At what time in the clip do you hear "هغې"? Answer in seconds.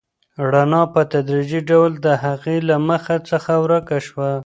2.23-2.57